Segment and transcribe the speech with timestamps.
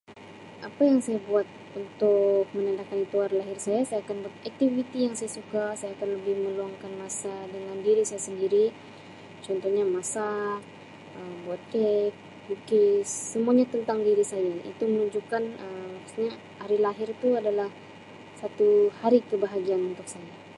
[0.67, 1.47] Apa yang saya buat
[1.81, 6.35] untuk menandakan itu hari lahir saya-saya akan buat aktiviti yang saya suka saya akan lebih
[6.45, 8.65] meluangkan masa dengan diri saya sendiri
[9.45, 10.57] contohnya masak,
[11.17, 12.11] Um buat kek,
[12.45, 17.69] melukis semuanya tentang diri saya itu menunjukkan Um maksudnya hari lahir tu adalah
[18.41, 18.67] satu
[19.05, 20.41] hari kebahagiaan untuk saya.